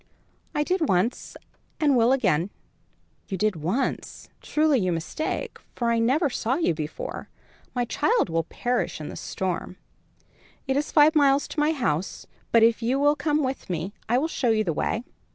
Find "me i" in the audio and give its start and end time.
13.69-14.17